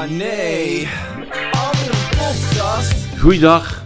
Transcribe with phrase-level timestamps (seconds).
[0.00, 0.88] Oh nee,
[1.50, 3.18] andere podcast.
[3.18, 3.84] Goeiedag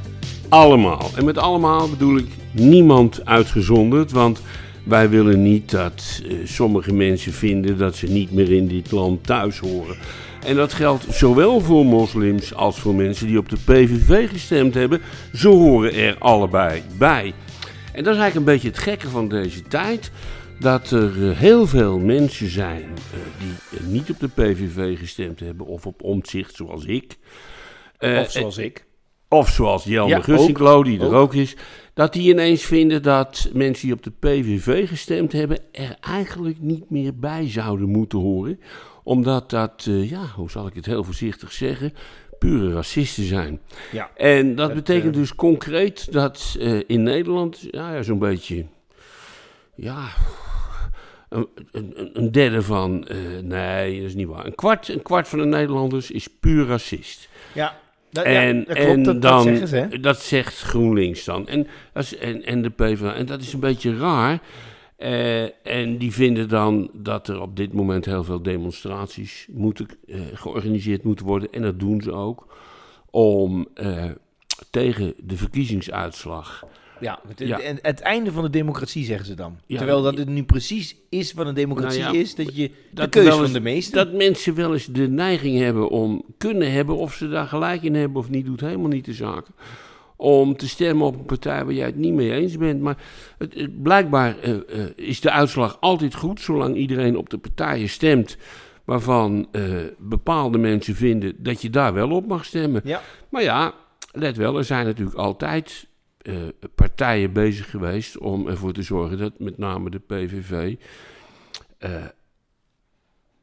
[0.49, 1.11] allemaal.
[1.17, 4.41] En met allemaal bedoel ik niemand uitgezonderd, want
[4.85, 9.27] wij willen niet dat eh, sommige mensen vinden dat ze niet meer in dit land
[9.27, 9.97] thuis horen.
[10.47, 15.01] En dat geldt zowel voor moslims als voor mensen die op de PVV gestemd hebben.
[15.33, 17.35] Ze horen er allebei bij.
[17.93, 20.11] En dat is eigenlijk een beetje het gekke van deze tijd.
[20.59, 25.41] Dat er eh, heel veel mensen zijn eh, die eh, niet op de PVV gestemd
[25.41, 27.19] hebben of op omzicht zoals ik.
[27.99, 28.87] Of zoals ik.
[29.29, 31.13] of zoals Jelme Ja, Gussinklo, die er Ook.
[31.13, 31.57] ook is.
[31.95, 35.59] Dat die ineens vinden dat mensen die op de PVV gestemd hebben...
[35.73, 38.61] er eigenlijk niet meer bij zouden moeten horen.
[39.03, 41.93] Omdat dat, ja, hoe zal ik het heel voorzichtig zeggen...
[42.39, 43.61] pure racisten zijn.
[43.93, 44.11] Ja.
[44.17, 47.67] En dat Het, betekent dus concreet dat in Nederland...
[47.71, 48.65] Ja, ja, zo'n beetje...
[49.75, 50.09] Ja...
[51.35, 53.07] Een, een, een derde van...
[53.07, 54.47] eh, nee, dat is niet waar.
[54.47, 57.29] Een kwart, een kwart van de Nederlanders is puur racist.
[57.53, 57.77] Ja,
[58.11, 58.89] dat, En, ja, dat klopt.
[58.89, 60.01] en dat, dan, dat zeggen ze, hè?
[60.01, 61.49] dat zegt GroenLinks dan.
[61.49, 61.67] En,
[62.21, 63.15] en, en de PvdA.
[63.15, 64.41] En dat is een beetje raar.
[64.97, 70.21] Eh, en die vinden dan dat er op dit moment heel veel demonstraties moeten, eh,
[70.35, 71.49] georganiseerd moeten worden.
[71.53, 72.57] En dat doen ze ook.
[73.11, 73.69] Om
[74.71, 76.65] tegen de verkiezingsuitslag.
[77.05, 77.61] Ja, het, Ja.
[77.83, 79.59] Het einde van de democratie, zeggen ze dan.
[79.67, 82.75] Ja, Terwijl dat het nu precies is wat een democratie Nou is, dat je de
[82.91, 83.95] dat keus wel van de meesten...
[83.95, 86.97] Dat mensen wel eens de neiging hebben om kunnen hebben.
[86.97, 89.55] Of ze daar gelijk in hebben of niet, doet helemaal niet de zaken.
[90.17, 92.81] Om te stemmen op een partij waar jij het niet mee eens bent.
[92.81, 92.97] Maar
[93.39, 94.61] het, blijkbaar eh, eh,
[94.97, 98.37] is de uitslag altijd goed, zolang iedereen op de partijen stemt.
[98.85, 99.63] Waarvan eh,
[99.99, 102.81] bepaalde mensen vinden dat je daar wel op mag stemmen.
[102.85, 103.75] Ja, Maar ja,
[104.13, 105.87] let wel, er zijn natuurlijk altijd
[106.25, 106.35] eh,
[106.75, 110.77] partijen bezig geweest om ervoor te zorgen dat met name de PVV.
[111.79, 112.05] eh,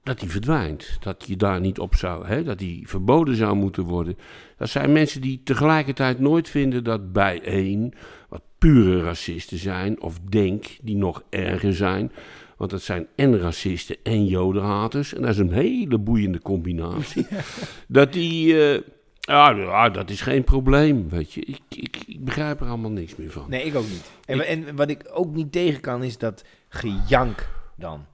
[0.04, 0.98] dat die verdwijnt.
[1.00, 4.18] Dat je daar niet op zou, hè, dat die verboden zou moeten worden.
[4.58, 7.94] Dat zijn mensen die tegelijkertijd nooit vinden dat bijeen,
[8.30, 12.12] wat pure racisten zijn, of denk, die nog erger zijn.
[12.58, 15.14] Want dat zijn en racisten en jodenhaters.
[15.14, 17.28] En dat is een hele boeiende combinatie.
[17.88, 18.70] Dat die.
[18.74, 18.82] eh,
[19.22, 21.42] ja, ja, dat is geen probleem, weet je.
[21.42, 23.46] Ik, ik, ik begrijp er allemaal niks meer van.
[23.50, 24.12] nee, ik ook niet.
[24.26, 28.06] En, Ik- en wat ik ook niet tegen kan, is dat gejank dan.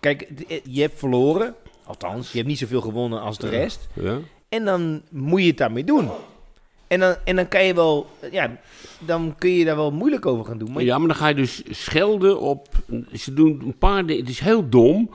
[0.00, 1.54] Kijk, het- je hebt verloren.
[1.84, 3.88] Althans, je hebt niet zoveel gewonnen als de rest.
[3.92, 4.18] Ja?
[4.48, 6.08] En dan moet je het daarmee doen.
[6.88, 8.06] En dan, en dan kan je wel...
[8.30, 8.56] Ja,
[8.98, 10.72] dan kun je daar wel moeilijk over gaan doen.
[10.72, 12.68] Maar ja, maar dan ga je dus schelden op.
[13.12, 14.20] Ze doen een paar dingen.
[14.22, 15.10] Het is heel dom.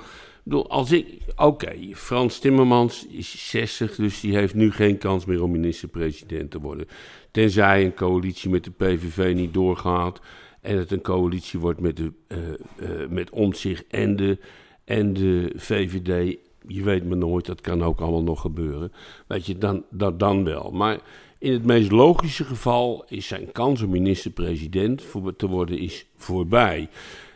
[0.49, 1.17] Als ik.
[1.35, 6.59] Oké, Frans Timmermans is 60, dus die heeft nu geen kans meer om minister-president te
[6.59, 6.87] worden.
[7.31, 10.21] Tenzij een coalitie met de PVV niet doorgaat.
[10.61, 12.37] En het een coalitie wordt met, de, eh
[12.75, 14.37] eh, met Omtzigt en de,
[14.85, 16.37] en de VVD.
[16.67, 18.91] Je weet maar nooit, dat kan ook allemaal nog gebeuren.
[19.27, 20.71] Weet je, dan, dat dan wel.
[20.71, 20.99] Maar
[21.39, 25.03] in het meest logische geval is zijn kans om minister-president
[25.37, 26.89] te worden is voorbij.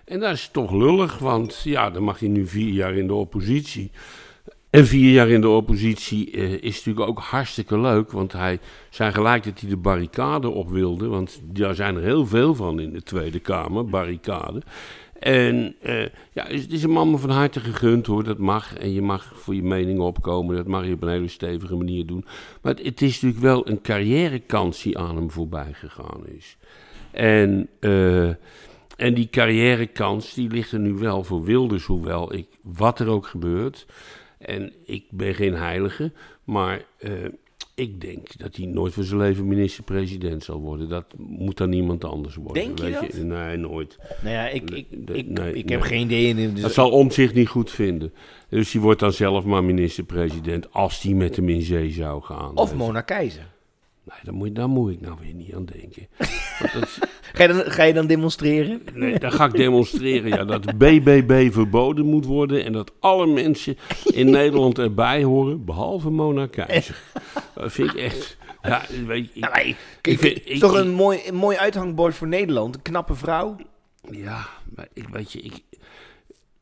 [0.06, 3.14] En dat is toch lullig, want ja, dan mag hij nu vier jaar in de
[3.14, 3.92] oppositie.
[4.70, 9.12] En vier jaar in de oppositie eh, is natuurlijk ook hartstikke leuk, want hij zei
[9.12, 12.94] gelijk dat hij de barricade op wilde, want daar zijn er heel veel van in
[12.94, 14.62] de Tweede Kamer, barricade.
[15.20, 16.02] En eh,
[16.34, 18.78] ja, het is een man van harte gegund hoor, dat mag.
[18.78, 22.06] En je mag voor je mening opkomen, dat mag je op een hele stevige manier
[22.06, 22.26] doen.
[22.62, 26.58] Maar het, het is natuurlijk wel een carrièrekans die aan hem voorbij gegaan is.
[27.12, 28.30] En, eh,
[28.96, 33.28] en die carrièrekans die ligt er nu wel voor Wilders, hoewel ik, wat er ook
[33.28, 33.86] gebeurt.
[34.38, 36.12] En ik ben geen heilige,
[36.44, 37.12] maar eh,
[37.76, 40.90] ik denk dat hij nooit voor zijn leven minister-president zal worden.
[40.90, 42.64] Dat moet dan iemand anders worden.
[42.64, 43.24] Denk je dat?
[43.24, 43.98] Nee, nooit.
[44.22, 45.78] nou ja, ik, ik, ik, nee, ik nee.
[45.78, 46.28] heb geen idee.
[46.28, 48.14] In, dus- Dat zal om zich niet goed vinden.
[48.50, 52.56] Dus die wordt dan zelf maar minister-president als die met hem in zee zou gaan.
[52.58, 53.54] of Mona Keizer.
[54.06, 56.08] Nee, daar moet, daar moet ik nou weer niet aan denken.
[56.74, 57.00] Dat
[57.34, 58.82] Ga je, dan, ga je dan demonstreren?
[58.94, 63.78] Nee, dan ga ik demonstreren ja, dat BBB verboden moet worden en dat alle mensen
[64.04, 67.02] in Nederland erbij horen, behalve Mona Keizer.
[67.56, 68.38] Dat vind ik echt...
[68.64, 72.76] Ja, weet je, ik, vind- toch een mooi, een mooi uithangbord voor Nederland.
[72.76, 73.56] Een knappe vrouw.
[74.12, 75.62] ja, maar ik weet je, ik...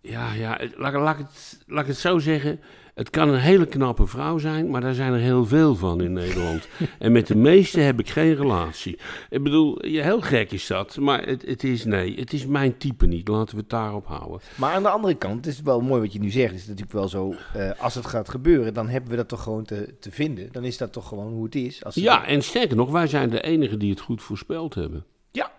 [0.01, 2.59] Ja, ja, laat, laat, ik het, laat ik het zo zeggen.
[2.93, 6.13] Het kan een hele knappe vrouw zijn, maar daar zijn er heel veel van in
[6.13, 6.67] Nederland.
[6.99, 8.97] en met de meeste heb ik geen relatie.
[9.29, 12.77] Ik bedoel, ja, heel gek is dat, maar het, het is nee, het is mijn
[12.77, 13.27] type niet.
[13.27, 14.39] Laten we het daarop houden.
[14.55, 16.51] Maar aan de andere kant, het is wel mooi wat je nu zegt.
[16.51, 19.43] Het is natuurlijk wel zo, eh, als het gaat gebeuren, dan hebben we dat toch
[19.43, 20.49] gewoon te, te vinden.
[20.51, 21.83] Dan is dat toch gewoon hoe het is.
[21.85, 25.05] Als Ja, en sterker nog, wij zijn de enigen die het goed voorspeld hebben.
[25.31, 25.51] Ja.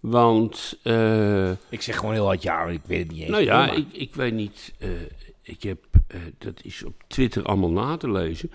[0.00, 3.30] Want, eh, Ik zeg gewoon heel hard ja, maar ik weet het niet eens.
[3.30, 4.74] nou ja, ik, ik weet niet.
[4.78, 4.88] eh,
[5.46, 8.50] ik heb, eh, dat is op Twitter allemaal na te lezen,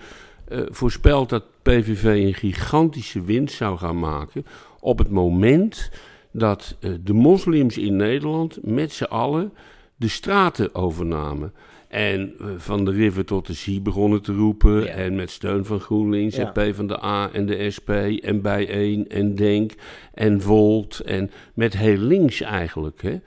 [0.48, 4.46] eh, voorspeld dat PVV een gigantische winst zou gaan maken
[4.80, 5.92] op het moment
[6.32, 9.54] dat eh, de moslims in Nederland met z'n allen
[9.96, 11.54] de straten overnamen.
[11.88, 14.84] En van de river tot de zee begonnen te roepen.
[14.84, 14.88] Ja.
[14.88, 16.46] En met steun van GroenLinks Ja.
[16.46, 17.90] en PvdA en de SP
[18.22, 19.72] en Bijeen en Denk
[20.14, 21.00] en Volt.
[21.00, 23.02] En met heel links eigenlijk.
[23.02, 23.20] Hè.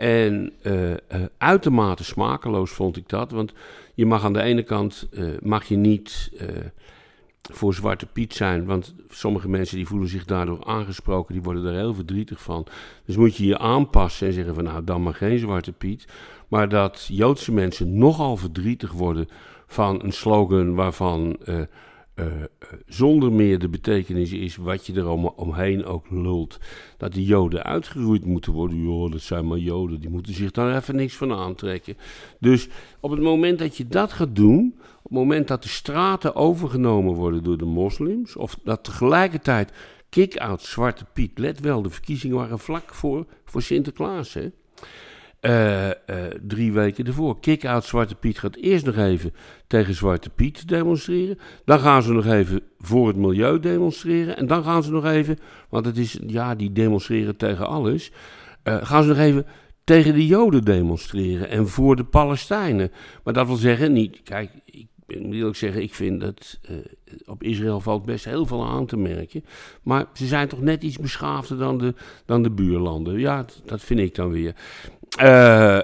[0.00, 0.98] En eh, eh,
[1.38, 3.30] uitermate smakeloos vond ik dat.
[3.30, 3.52] Want
[3.94, 6.32] je mag aan de ene kant eh, mag je niet
[7.42, 8.64] voor Zwarte Piet zijn.
[8.64, 11.32] Want sommige mensen die voelen zich daardoor aangesproken.
[11.32, 12.66] Die worden er heel verdrietig van.
[13.04, 16.06] Dus moet je je aanpassen en zeggen van nou dan maar geen Zwarte Piet.
[16.48, 19.28] Maar dat Joodse mensen nogal verdrietig worden
[19.66, 21.36] van een slogan waarvan
[22.20, 26.58] eh, eh, zonder meer de betekenis is wat je er om, omheen ook lult.
[26.96, 28.82] Dat die Joden uitgeroeid moeten worden.
[28.82, 31.96] Joh, dat zijn maar Joden, die moeten zich daar even niks van aantrekken.
[32.38, 32.68] Dus
[33.00, 37.14] op het moment dat je dat gaat doen, op het moment dat de straten overgenomen
[37.14, 39.72] worden door de moslims, of dat tegelijkertijd
[40.08, 44.50] kick-out Zwarte Piet, let wel, de verkiezingen waren vlak voor, voor Sinterklaas, hè.
[45.40, 45.94] Eh, eh,
[46.46, 47.40] drie weken ervoor.
[47.40, 49.34] Kick-out Zwarte Piet gaat eerst nog even
[49.66, 51.38] tegen Zwarte Piet demonstreren.
[51.64, 54.36] Dan gaan ze nog even voor het milieu demonstreren.
[54.36, 55.38] En dan gaan ze nog even,
[55.68, 58.12] want het is, ja, die demonstreren tegen alles.
[58.62, 59.46] eh, gaan ze nog even
[59.84, 62.90] tegen de Joden demonstreren en voor de Palestijnen.
[63.24, 64.86] Maar dat wil zeggen, niet, kijk, ik
[65.18, 66.60] moet eerlijk zeggen, ik vind dat
[67.24, 69.44] op Israël valt best heel veel aan te merken.
[69.82, 71.94] Maar ze zijn toch net iets beschaafder dan de,
[72.24, 73.18] dan de buurlanden.
[73.18, 74.54] Ja, dat vind ik dan weer.
[75.18, 75.78] Eh,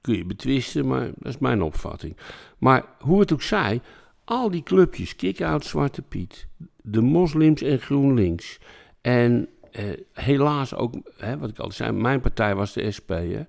[0.00, 2.16] kun je betwisten, maar dat is mijn opvatting.
[2.58, 3.80] Maar hoe het ook zij,
[4.24, 6.46] al die clubjes, Kick-Out Zwarte Piet,
[6.82, 8.58] de moslims en GroenLinks.
[9.00, 13.10] En eh, helaas ook, hè, wat ik al zei, mijn partij was de SP.
[13.10, 13.42] Hè,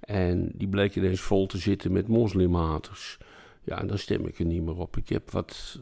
[0.00, 3.18] en die bleek ineens vol te zitten met moslimhaters.
[3.64, 4.96] Ja, dan stem ik er niet meer op.
[4.96, 5.80] Ik heb wat,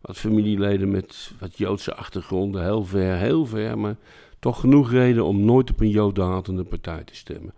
[0.00, 3.96] wat familieleden met wat Joodse achtergronden, heel ver, heel ver, maar
[4.38, 7.54] toch genoeg reden om nooit op een Joodhatende partij te stemmen.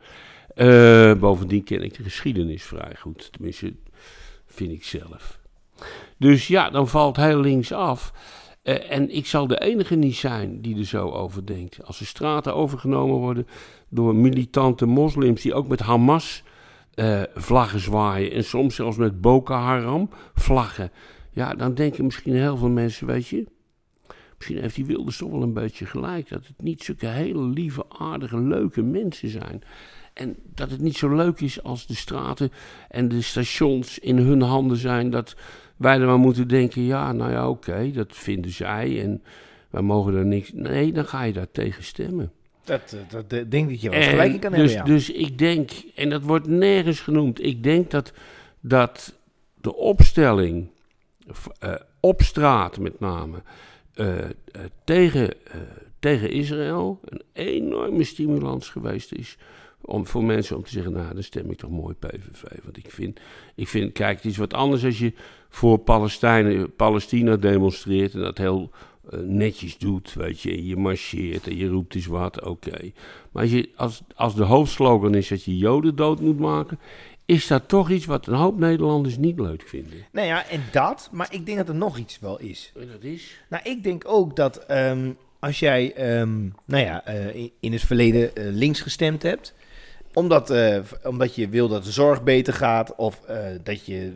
[0.54, 3.74] Eh, bovendien ken ik de geschiedenis vrij goed, tenminste,
[4.46, 5.38] vind ik zelf.
[6.18, 8.12] Dus ja, dan valt heel links af.
[8.62, 11.86] Eh, en ik zal de enige niet zijn die er zo over denkt.
[11.86, 13.46] Als de straten overgenomen worden
[13.88, 16.42] door militante moslims die ook met Hamas
[16.94, 20.90] eh, vlaggen zwaaien en soms zelfs met Boko Haram vlaggen.
[21.32, 23.46] Ja, dan denken misschien heel veel mensen, weet je,
[24.36, 26.28] misschien heeft die Wilders toch wel een beetje gelijk.
[26.28, 29.62] Dat het niet zulke hele lieve, aardige, leuke mensen zijn.
[30.12, 32.52] En dat het niet zo leuk is als de straten
[32.88, 35.10] en de stations in hun handen zijn.
[35.10, 35.36] Dat
[35.76, 39.22] wij er maar moeten denken, ja, nou ja, oké, dat vinden zij en
[39.70, 40.52] wij mogen er niks...
[40.52, 42.32] Nee, dan ga je daar tegen stemmen.
[42.64, 44.98] Dat, eh, dat, eh, denk dat je wel gelijk kan dus, hebben, ja.
[44.98, 48.12] dus ik denk, en dat wordt nergens genoemd, ik denk dat,
[48.60, 49.18] dat
[49.60, 50.71] de opstelling
[51.58, 53.42] eh, op straat met name
[53.94, 54.30] eh, eh,
[54.84, 55.34] tegen,
[55.98, 59.36] tegen Israël een enorme stimulans geweest is.
[59.80, 62.42] Om, voor mensen om te zeggen, nou, dan stem ik toch mooi PVV.
[62.62, 63.20] Want ik vind,
[63.54, 65.12] ik vind, kijk, het is wat anders als je
[65.48, 68.70] voor Palestijnen, Palestina demonstreert en dat heel
[69.20, 70.66] netjes doet, weet je.
[70.66, 72.92] Je marcheert en je roept eens wat, oké.
[73.32, 76.78] Maar als, je, als, als de hoofdslogan is dat je Joden dood moet maken,
[77.26, 79.98] is dat toch iets wat een hoop Nederlanders niet leuk vinden.
[80.12, 82.72] Nou ja, en dat, maar ik denk dat er nog iets wel is.
[82.80, 83.36] En dat is?
[83.48, 88.34] Nou, ik denk ook dat ehm, als jij, ehm, nou ja, eh, in- het verleden
[88.34, 89.54] eh, links gestemd hebt,
[90.14, 93.20] omdat, eh, omdat je wil dat de zorg beter gaat, of
[93.62, 94.12] dat je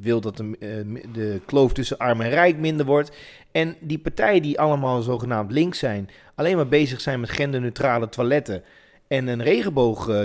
[0.00, 3.16] wil dat de, de kloof tussen arm en rijk minder wordt.
[3.52, 8.62] En die partijen die allemaal zogenaamd links zijn, alleen maar bezig zijn met genderneutrale toiletten
[9.08, 10.18] en een regenboog eh,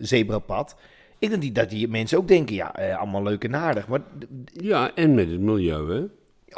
[0.00, 0.76] zebrapad.
[1.18, 3.88] Ik denk dat die mensen ook denken, ja, eh, allemaal leuk en aardig.
[3.88, 4.00] Maar
[4.52, 6.02] Ja, en met het milieu, hè?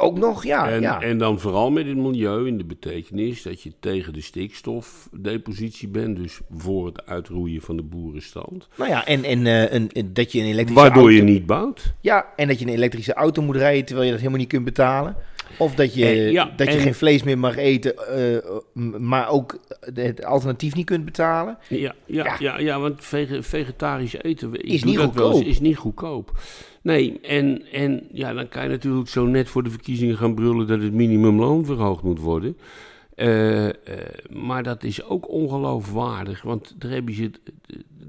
[0.01, 1.01] ook nog, ja, en, ja.
[1.01, 6.15] en dan vooral met het milieu in de betekenis dat je tegen de stikstofdepositie bent,
[6.17, 8.67] dus voor het uitroeien van de boerenstand.
[8.77, 11.15] Nou ja, en, en, eh, een, een- dat je een elektrische Waardoor auto...
[11.15, 11.93] je niet bouwt.
[12.01, 14.65] Ja, en dat je een elektrische auto moet rijden terwijl je dat helemaal niet kunt
[14.65, 15.15] betalen.
[15.57, 18.37] Of dat je, Eh, ja, dat je en- geen vlees meer mag eten, eh,
[18.99, 19.59] maar ook
[19.93, 21.57] het alternatief niet kunt betalen.
[21.69, 22.35] Ja, ja, Ja.
[22.39, 22.59] ja.
[22.59, 25.43] ja, want vege- vegetarisch eten Is niet wel eens, goedkoop.
[25.43, 26.31] is niet goedkoop.
[26.81, 30.67] Nee, en, en ja, dan kan je natuurlijk zo net voor de verkiezingen gaan brullen
[30.67, 32.57] dat het minimumloon verhoogd moet worden.
[33.19, 33.73] Eh, eh,
[34.29, 37.39] maar dat is ook ongeloofwaardig, want daar heb je het,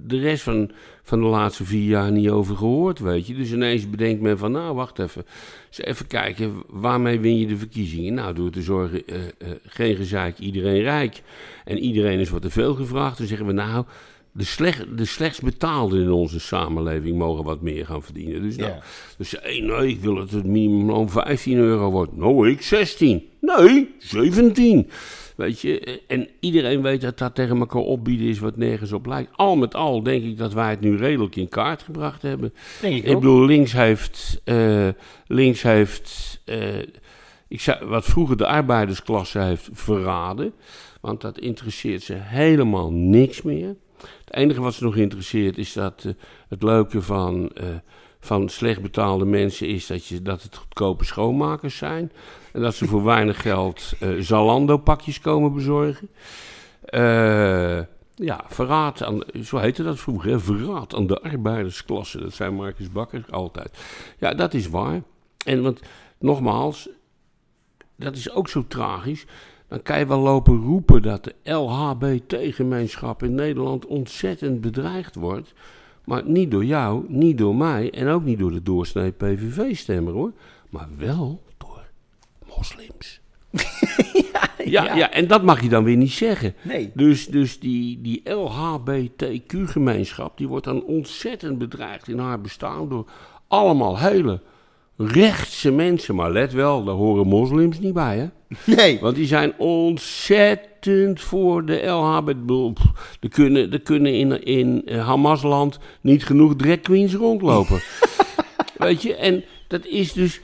[0.06, 0.70] de rest van,
[1.02, 3.34] van de laatste vier jaar niet over gehoord, weet je.
[3.34, 5.24] Dus ineens bedenkt men van, nou, wacht even.
[5.68, 8.14] Eens even kijken, waarmee win je de verkiezingen?
[8.14, 9.18] Nou, door te zorgen, eh,
[9.66, 11.22] geen gezeik, iedereen rijk.
[11.64, 13.18] En iedereen is wat te veel gevraagd.
[13.18, 13.84] Dan zeggen we, nou,
[14.32, 18.42] de, slecht, de slechts betaalden in onze samenleving mogen wat meer gaan verdienen.
[18.42, 18.82] Dus, nou, Ja.
[19.16, 22.16] dus hey, nee, ik wil dat het minimumloon 15 euro wordt.
[22.16, 23.28] Nou, ik 16.
[23.40, 24.90] Nee, 17.
[25.36, 29.30] Weet je, en iedereen weet dat dat tegen elkaar opbieden is wat nergens op lijkt.
[29.36, 32.52] Al met al denk ik dat wij het nu redelijk in kaart gebracht hebben.
[32.80, 34.88] Denk ik Ik bedoel, links heeft, eh,
[35.26, 36.78] links heeft eh,
[37.48, 40.52] ik zou, wat vroeger de arbeidersklasse heeft verraden.
[41.00, 43.76] Want dat interesseert ze helemaal niks meer.
[44.24, 46.12] Het enige wat ze nog interesseert is dat eh,
[46.48, 47.66] het leuke van, eh,
[48.20, 52.12] van slecht betaalde mensen is dat, je, dat het goedkope schoonmakers zijn.
[52.52, 56.08] En dat ze voor weinig geld eh, Zalando-pakjes komen bezorgen.
[58.14, 60.40] Ja, verraad aan, zo heette dat vroeger, hè?
[60.40, 62.20] verraad aan de arbeidersklasse.
[62.20, 63.78] Dat zei Marcus Bakker altijd.
[64.18, 65.02] Ja, dat is waar.
[65.44, 65.80] En want,
[66.18, 66.88] nogmaals,
[67.96, 69.26] dat is ook zo tragisch.
[69.70, 75.52] Dan kan je wel lopen roepen dat de LHBT-gemeenschap in Nederland ontzettend bedreigd wordt.
[76.04, 80.32] Maar niet door jou, niet door mij en ook niet door de doorsnee PVV-stemmer hoor.
[80.70, 81.84] Maar wel door
[82.56, 83.20] moslims.
[84.64, 85.10] ja, ja.
[85.10, 86.54] en dat mag je dan weer niet zeggen.
[86.62, 86.90] Nee.
[86.94, 93.10] Dus, dus die, die LHBTQ-gemeenschap, die wordt dan ontzettend bedreigd in haar bestaan door
[93.48, 94.40] allemaal hele
[95.06, 96.14] rechtse mensen.
[96.14, 98.28] Maar let wel, daar horen moslims niet bij, hè?
[98.74, 98.98] Nee.
[99.00, 102.78] Want die zijn ontzettend voor de LHBT.
[103.20, 107.80] Er kunnen, er kunnen in, in Hamasland niet genoeg drag queens rondlopen.
[108.78, 110.40] Weet je, en dat is dus...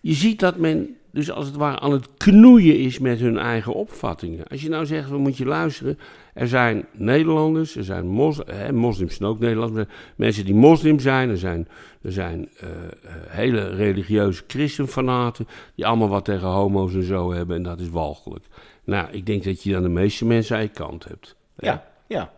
[0.00, 3.74] Je ziet dat men dus als het ware aan het knoeien is met hun eigen
[3.74, 4.46] opvattingen.
[4.46, 5.98] Als je nou zegt, we moet je luisteren.
[6.34, 9.88] Er zijn Nederlanders, er zijn mos, hè, moslims zijn ook Nederlanders.
[10.16, 11.68] Mensen die moslim zijn, er zijn,
[12.02, 15.48] er zijn eh, eh, hele religieuze christenfanaten...
[15.74, 18.44] die allemaal wat tegen homo's en zo hebben en dat is walgelijk.
[18.84, 21.36] Nou, ik denk dat je dan de meeste mensen aan je kant hebt.
[21.56, 22.32] Ja, ja.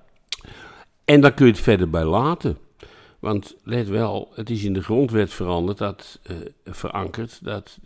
[1.04, 2.58] En daar kun je het verder bij laten.
[3.18, 7.78] Want let wel, het is in de grondwet veranderd, dat, eh, verankerd, dat,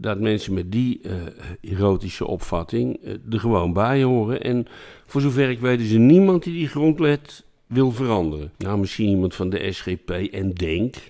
[0.00, 4.42] dat mensen met die eh, erotische opvatting eh, er gewoon bij horen.
[4.42, 4.66] En
[5.06, 8.52] voor zover ik weet is er niemand die die grondwet wil veranderen.
[8.58, 10.94] Nou, misschien iemand van de SGP en Denk.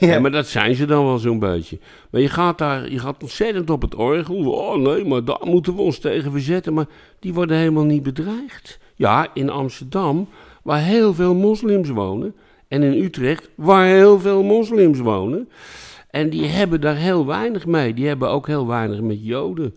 [0.00, 0.20] Ja.
[0.20, 1.78] maar dat zijn ze dan wel zo'n beetje.
[2.10, 4.50] Maar je gaat daar, je gaat ontzettend op het orgel.
[4.50, 6.74] Oh nee, maar daar moeten we ons tegen verzetten.
[6.74, 6.86] Maar
[7.18, 8.78] die worden helemaal niet bedreigd.
[8.94, 10.28] Ja, in Amsterdam,
[10.62, 12.34] waar heel veel moslims wonen.
[12.68, 15.48] En in Utrecht, waar heel veel moslims wonen.
[16.10, 17.94] En die hebben daar heel weinig mee.
[17.94, 19.76] Die hebben ook heel weinig met Joden.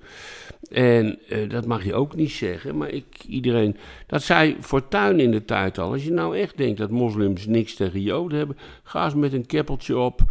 [0.71, 3.77] En eh, dat mag je ook niet zeggen, maar ik, iedereen...
[4.07, 5.91] Dat zei Fortuyn in de tijd al.
[5.91, 8.57] Als je nou echt denkt dat moslims niks tegen Joden hebben...
[8.83, 10.21] ga eens met een keppeltje op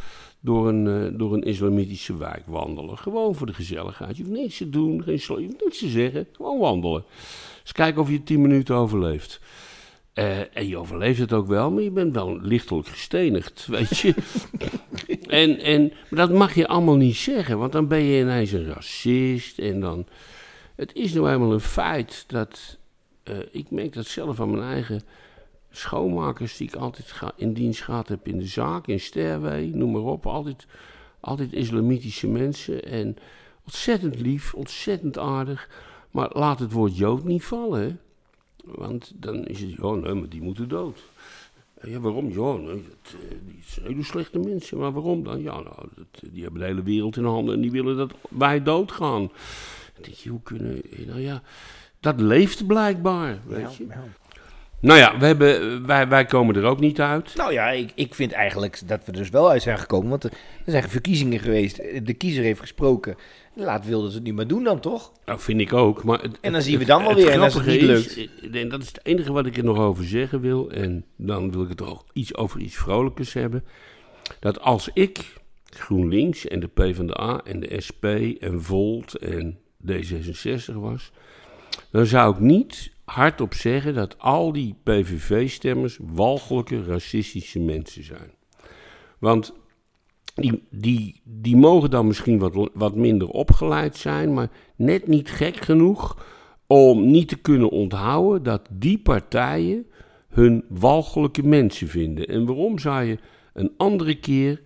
[0.41, 2.99] door een, eh, door een islamitische wijk wandelen.
[2.99, 4.17] Gewoon voor de gezelligheid.
[4.17, 6.27] Je hoeft niks te doen, geen je hoeft niks te zeggen.
[6.33, 7.05] Gewoon wandelen.
[7.61, 9.41] Eens kijken of je tien minuten overleeft.
[10.13, 14.15] Eh, en je overleeft het ook wel, maar je bent wel lichtelijk gestenigd, weet je.
[15.29, 18.73] en, en, maar dat mag je allemaal niet zeggen, want dan ben je ineens een
[18.73, 19.59] racist.
[19.59, 20.07] En dan...
[20.77, 22.79] Het is nou eenmaal een feit dat...
[23.23, 25.03] eh, ik merk dat zelf aan mijn eigen
[25.71, 29.93] schoonmakers die ik altijd ga, in dienst gehad heb in de zaak, in Sterwee, noem
[29.93, 30.27] maar op.
[30.27, 30.67] Altijd,
[31.21, 33.17] altijd islamitische mensen en
[33.65, 35.69] ontzettend lief, ontzettend aardig.
[36.11, 38.01] Maar laat het woord Jood niet vallen.
[38.75, 40.99] Want dan is het, ja, nee, maar die moeten dood.
[41.83, 42.29] Ja, waarom?
[42.29, 44.79] Ja, nee, dat, eh, die zijn hele slechte mensen.
[44.79, 45.43] Maar waarom dan?
[45.43, 48.63] Ja, nou, dat, die hebben de hele wereld in handen en die willen dat wij
[48.63, 49.31] doodgaan.
[49.95, 50.83] Dan denk je, hoe kunnen...
[51.07, 51.43] Nou ja,
[52.01, 53.87] dat leeft blijkbaar, weet je.
[53.89, 54.05] Ja.
[54.81, 57.35] Nou ja, we hebben, wij, wij komen er ook niet uit.
[57.37, 60.09] Nou ja, ik, ik vind eigenlijk dat we er dus wel uit zijn gekomen.
[60.09, 60.33] Want er
[60.65, 61.77] er zijn verkiezingen geweest.
[62.07, 63.17] De kiezer heeft gesproken.
[63.55, 65.13] Laat Wilders het nu maar doen dan, toch?
[65.25, 66.05] Nou, vind ik ook.
[66.05, 68.61] Maar het- En dan zien we dan wel weer, en als het niet is, eh,
[68.61, 70.71] En dat is het enige wat ik er nog over zeggen wil.
[70.71, 73.65] En dan wil ik het ook iets over iets vrolijkers hebben.
[74.41, 78.05] Dat als ik GroenLinks en de PvdA en de SP
[78.41, 81.11] en Volt en D66 was...
[81.91, 88.31] dan zou ik niet hardop zeggen dat al die PVV-stemmers walgelijke racistische mensen zijn.
[89.19, 89.53] Want
[90.35, 95.57] die, die, die mogen dan misschien wat, wat minder opgeleid zijn, maar net niet gek
[95.57, 96.17] genoeg
[96.67, 99.87] om niet te kunnen onthouden dat die partijen
[100.29, 102.27] hun walgelijke mensen vinden.
[102.27, 103.19] En waarom zou je
[103.53, 104.63] een andere keer,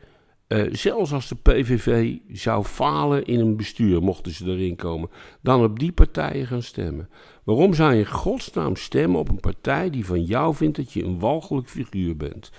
[0.47, 5.11] eh, zelfs als de PVV zou falen in een bestuur, mochten ze erin komen,
[5.42, 7.09] dan op die partijen gaan stemmen?
[7.44, 11.04] Waarom zou je in godsnaam stemmen op een partij die van jou vindt dat je
[11.04, 12.50] een walgelijk figuur bent?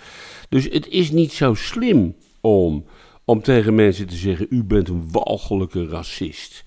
[0.50, 2.86] Dus het is niet zo slim om,
[3.26, 6.64] om tegen mensen te zeggen: U bent een walgelijke racist.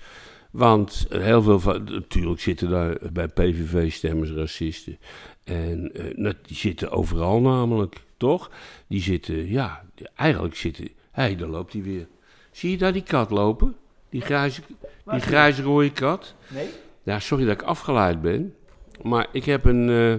[0.50, 4.99] Want heel veel van, natuurlijk zitten daar bij PVV-stemmers racisten.
[5.44, 8.50] En eh, nou, die zitten overal namelijk, toch?
[8.87, 10.85] Die zitten, ja, eigenlijk zitten...
[10.85, 12.08] Hé, hey, daar loopt hij weer.
[12.50, 13.76] Zie je daar die kat lopen?
[14.11, 14.62] Die grijze,
[15.04, 16.35] die grijze rode kat?
[16.49, 16.68] Nee?
[17.02, 18.54] Ja, sorry dat ik afgeleid ben.
[19.02, 19.88] Maar ik heb een...
[19.88, 20.14] eh,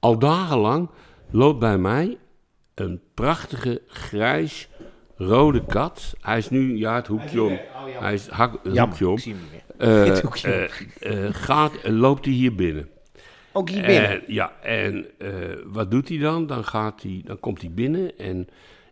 [0.00, 0.90] al dagenlang
[1.30, 2.18] loopt bij mij
[2.80, 6.14] een prachtige grijs-rode kat.
[6.20, 7.58] Hij is nu, ja, het hoekje om.
[8.00, 9.14] Hij is hak, het hoekje Jammer, om.
[9.14, 9.64] ik zie hem niet meer.
[9.88, 10.68] Eh, Het hoekje
[10.98, 12.88] eh, eh, gaat, loopt hij hier binnen.
[13.52, 14.10] Ook hier binnen.
[14.10, 15.30] En, ja, en eh,
[15.64, 16.46] wat doet hij dan?
[16.46, 18.36] Dan, gaat hij, dan komt hij binnen en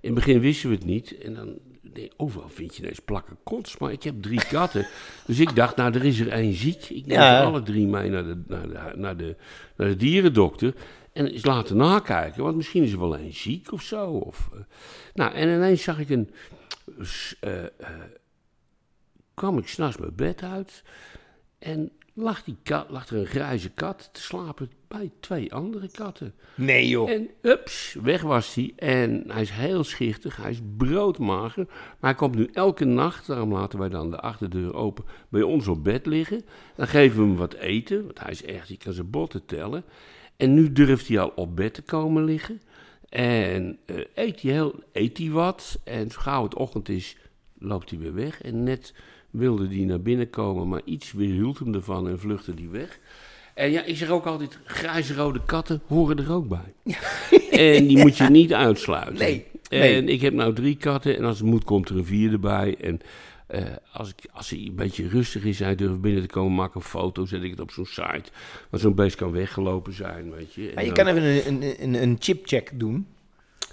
[0.00, 1.18] in het begin wisten we het niet.
[1.18, 1.58] En dan,
[1.94, 4.86] nee, overal vind je ineens plakken kots, maar ik heb drie katten.
[5.26, 6.84] dus ik dacht, nou, er is er één ziek.
[6.90, 7.38] Ik neem Ja.
[7.38, 9.36] ze alle drie mee naar de, naar, de, naar, de,
[9.76, 10.74] naar de dierendokter.
[11.14, 14.10] En eens laten nakijken, want misschien is er wel één ziek of zo.
[14.10, 14.60] Of, eh,
[15.14, 16.30] nou, en ineens zag ik een...
[17.40, 17.70] eh, eh,
[19.34, 20.82] kwam ik s'nachts mijn bed uit
[21.58, 26.34] en lag, die kat, lag er een grijze kat te slapen bij twee andere katten.
[26.54, 27.10] Nee, joh.
[27.10, 28.72] En ups, weg was hij.
[28.76, 31.66] En hij is heel schichtig, hij is broodmager.
[31.66, 35.68] Maar hij komt nu elke nacht, daarom laten wij dan de achterdeur open, bij ons
[35.68, 36.44] op bed liggen.
[36.76, 39.84] Dan geven we hem wat eten, want hij is echt, je kan zijn botten tellen.
[40.36, 42.60] En nu durft hij al op bed te komen liggen.
[43.08, 45.78] En eh, eet, hij heel, eet hij wat.
[45.84, 47.16] En zo gauw het ochtend is,
[47.58, 48.42] loopt hij weer weg.
[48.42, 48.94] En net
[49.30, 52.98] wilde hij naar binnen komen, maar iets weerhield hem ervan en vluchtte hij weg.
[53.54, 56.94] En ja, ik zeg ook altijd, grijze-rode katten horen er ook bij.
[57.76, 59.14] en die moet je niet uitsluiten.
[59.14, 62.38] Nee, En ik heb nou drie katten en als het moet komt er een vierde
[62.38, 62.76] bij.
[62.80, 63.00] En
[63.46, 66.74] eh, als, ik, als hij een beetje rustig is, hij durft binnen te komen, maak
[66.74, 68.30] een foto, zet ik het op zo'n site.
[68.70, 70.68] Want zo'n beest kan weggelopen zijn, weet je.
[70.68, 73.06] En Maar je dan- kan even een, een, een, chipcheck doen.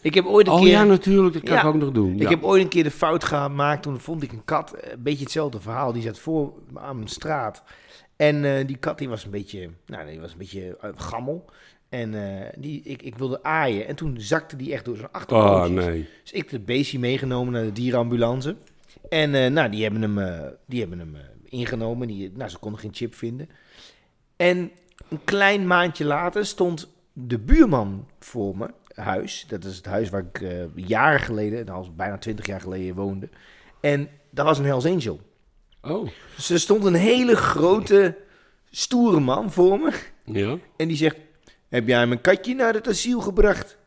[0.02, 0.70] Ik heb ooit een Oh keer...
[0.70, 1.60] ja, natuurlijk, dat kan Ja.
[1.62, 2.20] ik ook nog doen.
[2.20, 3.84] Ik heb ooit een keer de fout gemaakt.
[3.84, 4.74] Toen vond ik een kat.
[4.74, 5.94] eh, Een beetje hetzelfde verhaal.
[5.94, 7.64] Die zat voor me aan mijn straat.
[8.16, 11.46] En eh, die kat die was een beetje, nou, die was een beetje gammel.
[11.90, 12.14] En
[12.58, 13.88] die, ik, ik wilde aaien.
[13.88, 15.86] En toen zakte die echt door zijn Oh, achterpootjes.
[15.86, 16.08] nee.
[16.24, 18.56] Dus ik heb het beestje meegenomen naar de dierenambulance.
[19.12, 22.08] En eh, nou, die hebben hem, eh, die hebben hem eh, ingenomen.
[22.08, 23.50] Die, nou, ze konden geen chip vinden.
[24.36, 24.72] En
[25.10, 29.46] een klein maandje later stond de buurman voor me huis.
[29.48, 30.44] Dat is het huis waar ik
[30.76, 33.30] jaren geleden, nou, bijna twintig jaar geleden woonde.
[33.82, 35.20] En dat was een Hells Angel.
[35.82, 38.18] Oh, Dus er stond een hele grote,
[38.70, 39.92] stoere man voor me.
[40.26, 40.58] ja.
[40.78, 41.18] En die zegt,
[41.70, 43.78] heb jij mijn katje naar het asiel gebracht?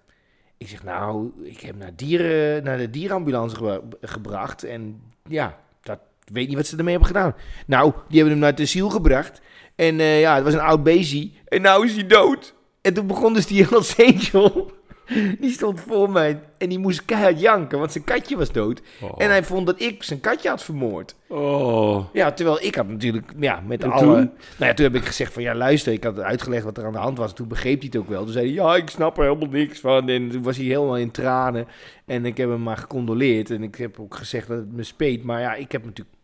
[0.57, 4.65] Ik zeg, nou, ik heb naar, dieren, naar de dierenambulance gebra- gebracht.
[4.65, 7.35] En ja, dat weet niet wat ze ermee hebben gedaan.
[7.67, 9.41] Nou, die hebben hem naar het asiel gebracht.
[9.75, 11.31] En eh, ja, het was een oud beestje.
[11.49, 12.55] En nou is hij dood.
[12.81, 14.73] En toen begon dus die Hells Angel.
[15.41, 16.41] Die stond voor mij.
[16.59, 18.83] En die moest keihard janken, want zijn katje was dood.
[19.01, 19.11] Oh.
[19.17, 21.15] En hij vond dat ik zijn katje had vermoord.
[21.29, 22.05] Oh.
[22.13, 24.01] Ja, terwijl ik had natuurlijk, ja, met En alle...
[24.03, 24.15] toen?
[24.15, 26.93] Nou ja, toen heb ik gezegd van, ja, luister, ik had uitgelegd wat er aan
[26.93, 27.35] de hand was.
[27.35, 28.25] Toen begreep hij het ook wel.
[28.25, 30.09] Toen zei hij, ja, ik snap er helemaal niks van.
[30.09, 31.67] En toen was hij helemaal in tranen.
[32.07, 33.51] En ik heb hem maar gecondoleerd.
[33.51, 35.23] En ik heb ook gezegd dat het me speet.
[35.25, 36.17] Maar ja, ik heb natuurlijk...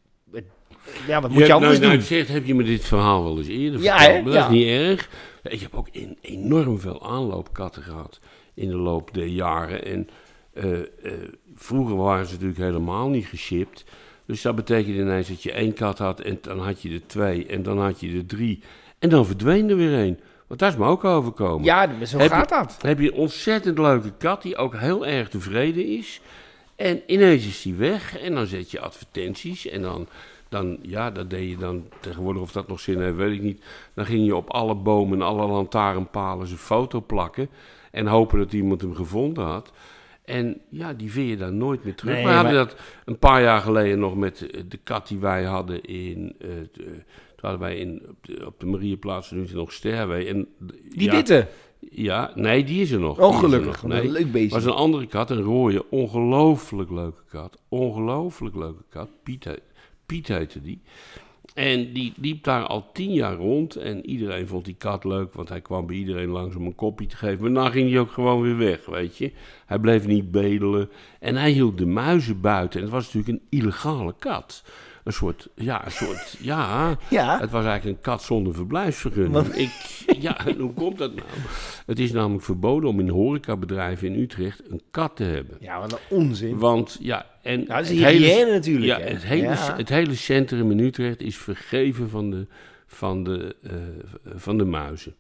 [1.06, 2.04] Ja, wat moet je, anders nou, doen?
[2.18, 4.24] nou, heb je me dit verhaal wel eens eerder Ja, verteld?
[4.24, 4.48] Maar Dat Ja.
[4.48, 5.08] is niet erg.
[5.42, 8.20] Ik heb ook in, enorm veel aanloopkatten gehad
[8.60, 9.84] in de loop der jaren.
[9.84, 10.08] En
[10.52, 10.86] eh, eh,
[11.54, 13.84] vroeger waren ze natuurlijk helemaal niet geshipped.
[14.26, 17.46] Dus dat betekende ineens dat je één kat had en dan had je er twee
[17.46, 18.62] en dan had je er drie.
[18.98, 20.20] En dan verdween er weer één.
[20.46, 21.64] Want dat is me ook overkomen.
[21.64, 22.76] Ja, zo Heb je- gaat dat.
[22.80, 26.20] Dan heb je een ontzettend leuke kat die ook heel erg tevreden is.
[26.76, 30.06] En ineens is die weg en dan zet je advertenties en dan,
[30.48, 33.62] dan ja, dat deed je dan tegenwoordig of dat nog zin heeft, weet ik niet.
[33.94, 37.48] Dan ging je op alle bomen en alle lantaarnpalen zijn foto plakken
[37.90, 39.72] en hopen dat iemand hem gevonden had.
[40.24, 42.14] En ja, die vind je dan nooit meer terug.
[42.14, 45.18] Nee, we hadden maar- dat een paar jaar geleden nog met eh, de kat die
[45.18, 46.34] wij hadden in...
[46.38, 50.26] eh, eh, toen hadden wij in, op de, op de Marieplaats nu nog Sterwee.
[50.26, 50.48] En,
[50.88, 51.46] Die ja, witte.
[51.90, 53.18] ja, nee, die is er nog.
[53.18, 53.82] Oh, gelukkig.
[53.82, 53.92] nog.
[53.92, 54.54] Nee, Een leuk beestje.
[54.54, 57.58] was een andere kat, een rode, ongelooflijk leuke kat.
[57.68, 59.08] Ongelooflijk leuke kat.
[59.22, 59.60] Piet,
[60.06, 60.80] Piet heette die.
[61.60, 63.76] En die liep daar al tien jaar rond.
[63.76, 67.06] En iedereen vond die kat leuk, want hij kwam bij iedereen langs om een kopje
[67.06, 67.52] te geven.
[67.52, 69.32] Maar dan ging hij ook gewoon weer weg, weet je.
[69.66, 70.90] Hij bleef niet bedelen.
[71.18, 72.78] En hij hield de muizen buiten.
[72.78, 74.64] En het was natuurlijk een illegale kat.
[75.10, 76.98] Een soort, ja, een soort, ja.
[77.10, 77.40] Ja.
[77.40, 79.46] Het was eigenlijk een kat zonder verblijfsvergunning.
[79.46, 79.70] Ik,
[80.20, 81.26] ja, hoe komt dat nou?
[81.86, 85.56] Het is namelijk verboden om in horecabedrijven in Utrecht een kat te hebben.
[85.60, 86.58] Ja, wat een onzin.
[86.58, 88.86] Want ja, en Nou, dat is het hele- hygiëne natuurlijk.
[88.86, 89.12] ja, hè.
[89.12, 89.76] het hele, Ja.
[89.76, 92.46] het hele centrum in Utrecht is vergeven van de,
[92.86, 93.72] van, de, eh,
[94.36, 95.14] van de muizen.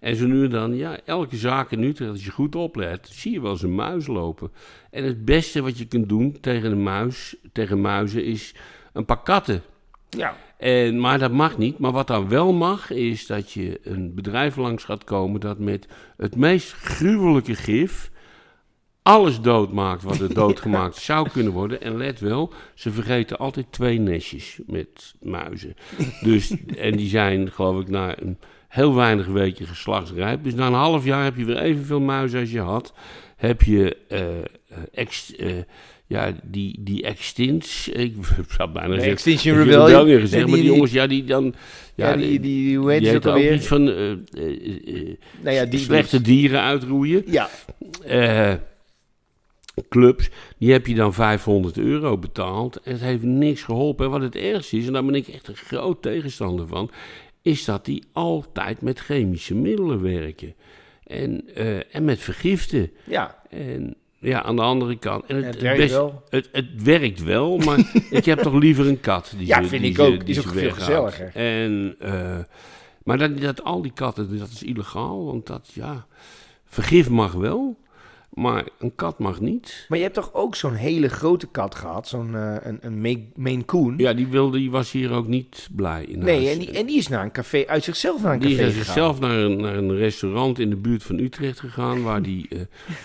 [0.00, 3.32] En zo nu en dan, ja, elke zaak in Utrecht, als je goed oplet, zie
[3.32, 4.50] je wel eens een muis lopen.
[4.90, 8.54] En het beste wat je kunt doen tegen een muis, tegen muizen, is
[8.96, 9.62] een paar katten
[10.08, 10.36] Ja.
[10.58, 11.78] En, maar dat mag niet.
[11.78, 15.88] Maar wat dan wel mag, is dat je een bedrijf langs gaat komen dat met
[16.16, 18.10] het meest gruwelijke gif
[19.06, 21.80] alles doodmaakt wat er doodgemaakt zou kunnen worden.
[21.80, 25.74] En let wel, ze vergeten altijd twee nestjes met muizen.
[26.22, 30.44] Dus, en die zijn, geloof ik, na een heel weinig weken geslachtsrijp.
[30.44, 32.94] Dus na een half jaar heb je weer evenveel muizen als je had.
[33.36, 34.44] Heb je eh, eh,
[34.92, 35.52] ex, eh,
[36.06, 38.14] ja, die, die extints, ik
[38.56, 39.12] zou bijna zeggen...
[39.12, 40.20] Extinction Rebellion.
[40.20, 41.54] Gezegd, En maar die die- jongens, ja, die dan...
[41.94, 43.54] Ja, Ja, die, die, hoe heet die ook ook alweer?
[43.54, 44.18] iets van eh, eh,
[44.86, 47.22] eh, Nou ja, die slechte dieren uitroeien.
[47.26, 47.48] Ja,
[49.88, 52.80] clubs, die heb je dan 500 euro betaald.
[52.80, 54.04] En het heeft niks geholpen.
[54.04, 56.90] En wat het ergste is, en daar ben ik echt een groot tegenstander van,
[57.42, 60.54] is dat die altijd met chemische middelen werken.
[61.06, 61.44] En,
[61.90, 62.90] en met vergiften.
[63.04, 63.42] ja.
[63.50, 63.96] En
[64.28, 65.24] ja, aan de andere kant.
[65.26, 66.22] En het, Het werkt best- wel.
[66.28, 67.78] Het, het werkt wel, maar
[68.10, 69.34] ik heb toch liever een kat.
[69.38, 70.26] Die Ja, ze- vind die ik ze- ook.
[70.26, 71.30] Die is ook veel gezelliger.
[71.34, 72.38] En, eh,
[73.04, 75.24] maar dat, dat, al die katten, dat is illegaal.
[75.24, 76.06] Want dat, ja,
[76.64, 77.76] vergif mag wel,
[78.36, 79.86] maar een kat mag niet.
[79.88, 82.08] Maar je hebt toch ook zo'n hele grote kat gehad?
[82.08, 83.94] Zo'n eh, een, een Ma- Maine Coon?
[83.96, 86.52] Ja, die, wilde, die was hier ook niet blij in nee, huis.
[86.52, 88.66] en die, en die is naar een café, uit zichzelf naar een Die is café
[88.66, 88.94] uit gegaan.
[88.94, 92.58] zichzelf naar een, naar een restaurant in de buurt van Utrecht gegaan, waar die, eh,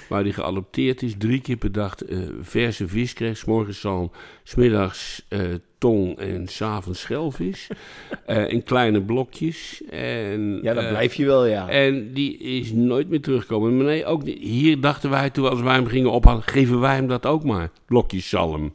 [0.10, 1.14] waar die geadopteerd is.
[1.18, 4.12] Drie keer per dag eh, verse vis kreeg, 's morgens zalm,
[4.44, 5.26] smiddags
[5.82, 7.68] tong en s'avonds schelvis.
[8.26, 9.82] Eh, in kleine blokjes.
[9.90, 11.70] En, Ja, dan eh, blijf je wel, ja.
[11.70, 13.76] En die is nooit meer teruggekomen.
[13.78, 14.38] Maar nee, ook niet.
[14.40, 17.70] Hier dachten wij toen als wij hem gingen ophalen, geven wij hem dat ook maar.
[17.86, 18.74] Blokjes zalm.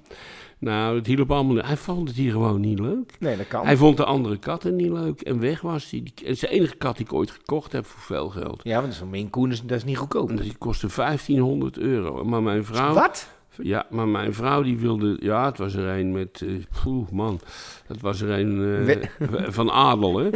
[0.59, 1.65] Nou, het hielp allemaal.
[1.65, 3.13] Hij vond het hier gewoon niet leuk.
[3.19, 3.65] Nee, dat kan.
[3.65, 6.01] Hij vond de andere katten niet leuk en weg was hij.
[6.03, 8.61] Die- Het is de enige kat die ik ooit gekocht heb voor veel geld.
[8.65, 10.31] Ja, want zo'n Maine Coon is, dat is niet goedkoop.
[10.31, 12.25] En die kostte 1500 euro.
[12.25, 12.95] Maar mijn vrouw...
[12.95, 13.35] Wat?
[13.63, 15.17] Ja, maar mijn vrouw die wilde...
[15.21, 16.45] Ja, het was er een met...
[16.83, 17.41] poeh, man.
[17.87, 20.31] Het was er een eh, van adel, hè.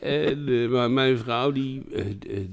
[0.00, 1.82] en, eh, maar mijn vrouw die,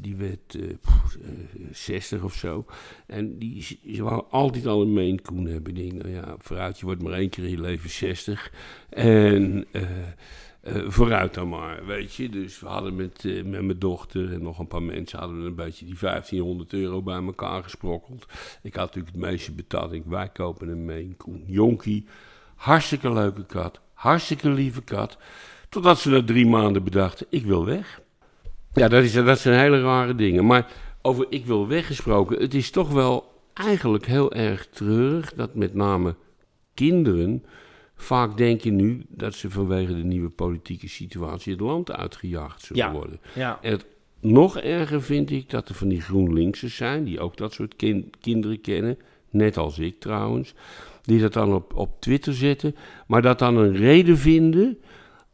[0.01, 2.65] die werd eh, poeh, eh, 60 of zo.
[3.07, 5.75] En die ze ze wou altijd al een Maine Coon hebben.
[5.75, 8.51] Ik denk, nou ja, vooruit, je wordt maar één keer in je leven 60.
[8.89, 9.65] En...
[9.71, 9.81] eh,
[10.65, 12.29] eh, vooruit dan maar, weet je.
[12.29, 15.19] Dus we hadden met, eh, met mijn dochter en nog een paar mensen...
[15.19, 18.25] hadden we een beetje die 1500 euro bij elkaar gesprokkeld.
[18.61, 19.91] Ik had natuurlijk het meeste betaald.
[19.91, 22.07] Ik, wij kopen een Coon Jonkie.
[22.55, 23.81] Hartstikke leuke kat.
[23.93, 25.17] Hartstikke lieve kat.
[25.69, 28.01] Totdat ze na drie maanden bedachten, ik wil weg.
[28.73, 30.45] Ja, dat, is, dat zijn hele rare dingen.
[30.45, 35.33] Maar over ik wil weggesproken, het is toch wel eigenlijk heel erg treurig...
[35.33, 36.15] dat met name
[36.73, 37.43] kinderen
[37.95, 42.91] vaak denken nu dat ze vanwege de nieuwe politieke situatie het land uitgejaagd zullen Ja.
[42.91, 43.19] worden.
[43.35, 43.59] Ja.
[43.61, 43.85] En het
[44.19, 48.09] nog erger vind ik dat er van die GroenLinksers zijn, die ook dat soort kin-
[48.19, 48.97] kinderen kennen,
[49.29, 50.53] net als ik trouwens,
[51.01, 52.75] die dat dan op, op Twitter zetten,
[53.07, 54.77] maar dat dan een reden vinden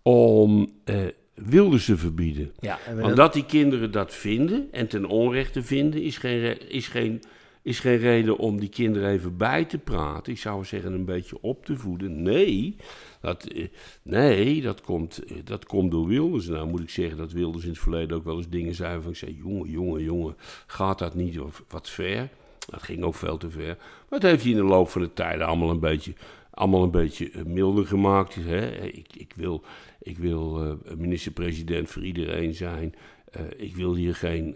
[0.01, 0.95] om eh
[1.35, 2.51] Wilders te verbieden.
[2.59, 6.17] Ja, en we Want dan- dat die kinderen dat vinden en ten onrechte vinden, is
[6.17, 7.21] geen, is geen,
[7.61, 10.33] is geen reden om die kinderen even bij te praten.
[10.33, 12.21] Ik zou zeggen een beetje op te voeden.
[12.21, 12.75] Nee,
[13.21, 13.67] dat, eh,
[14.01, 16.47] nee, dat, komt, eh, dat komt door Wilders.
[16.47, 19.11] Nou moet ik zeggen dat Wilders in het verleden ook wel eens dingen zei van
[19.11, 20.35] ik zei, jongen, jongen, jongen,
[20.67, 22.29] gaat dat niet wat ver?
[22.69, 23.77] Dat ging ook veel te ver.
[24.09, 26.13] Maar dat heeft hij in de loop van de tijden allemaal een beetje,
[26.51, 28.35] allemaal een beetje eh, milder gemaakt.
[28.35, 28.81] Hè?
[28.81, 29.63] Ik, ik wil,
[30.01, 32.95] ik wil minister-president voor iedereen zijn.
[33.57, 34.55] Ik wil hier geen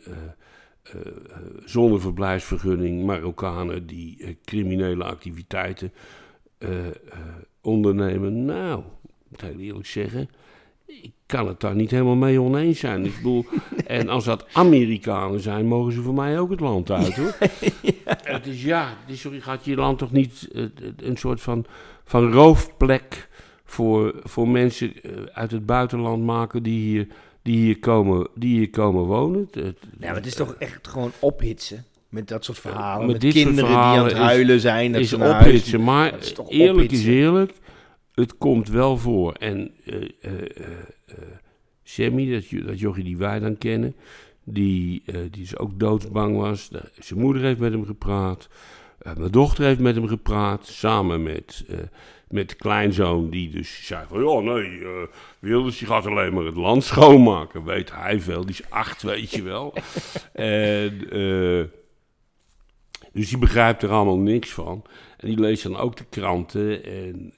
[0.85, 1.11] eh,
[1.63, 5.93] zonder verblijfsvergunning Marokkanen die eh, criminele activiteiten
[6.57, 6.69] eh,
[7.61, 8.45] ondernemen.
[8.45, 8.85] Nou, ik
[9.27, 10.29] moet heel eerlijk zeggen,
[10.85, 13.05] ik kan het daar niet helemaal mee oneens zijn.
[13.05, 13.45] Ik bedoel,
[13.87, 17.35] en als dat Amerikanen zijn, mogen ze voor mij ook het land uit, hoor.
[18.23, 20.49] Het is ja, het is, sorry, gaat je land toch niet
[20.97, 21.65] een soort van,
[22.03, 23.29] van roofplek
[23.63, 24.93] voor, voor mensen
[25.33, 27.07] uit het buitenland maken die hier,
[27.45, 29.39] die hier, komen, die hier komen wonen?
[29.51, 31.85] Het- het- Ja, maar het is toch echt gewoon ophitsen.
[32.09, 33.05] Met dat soort verhalen.
[33.05, 34.91] met Met, dit soort kinderen die aan het is- huilen zijn.
[34.91, 35.83] Dat is ze huis- ophitsen.
[35.83, 36.99] Maar dat is toch eerlijk ophitsen?
[36.99, 37.53] is eerlijk,
[38.13, 39.33] het komt wel voor.
[39.33, 41.15] En eh eh eh,
[41.83, 43.95] Sammy, dat, dat jochie die wij dan kennen,
[44.43, 46.69] die, die dus ook doodsbang was.
[46.99, 48.47] Zijn moeder heeft met hem gepraat.
[48.97, 51.77] Eh, mijn dochter heeft met hem gepraat, samen met, eh,
[52.27, 54.23] met de kleinzoon, die dus zei van...
[54.23, 55.07] Ja, nee, eh
[55.39, 57.63] Wilders die gaat alleen maar het land schoonmaken.
[57.63, 59.73] Weet hij veel, die is acht, weet je wel.
[60.33, 60.97] en...
[63.11, 64.83] dus die begrijpt er allemaal niks van.
[65.17, 66.83] En die leest dan ook de kranten.
[66.83, 67.33] En,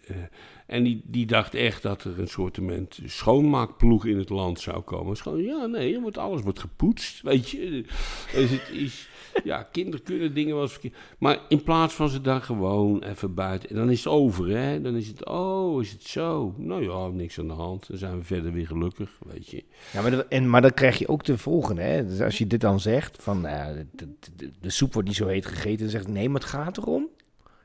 [0.67, 2.60] en die, die dacht echt dat er een soort
[3.06, 5.17] schoonmaakploeg in het land zou komen.
[5.17, 7.86] Gewoon, ja, nee, wordt, alles wordt gepoetst, weet je.
[8.34, 9.10] Dus het is,
[9.43, 10.95] Ja, kinderen kunnen dingen wel eens verkeerd.
[11.17, 13.69] Maar in plaats van ze dan gewoon even buiten.
[13.69, 14.82] En dan is het over, hè?
[14.82, 16.54] Dan is het, oh, is het zo?
[16.58, 17.88] Nou ja, niks aan de hand.
[17.88, 19.63] Dan zijn we verder weer gelukkig, weet je.
[19.93, 21.82] Ja, maar, en, maar dan krijg je ook de volgende.
[21.82, 22.06] Hè?
[22.06, 25.17] Dus als je dit dan zegt, van ja, de, de, de- de soep wordt niet
[25.17, 25.80] zo heet gegeten.
[25.80, 27.08] Dan zegt nee, maar het gaat erom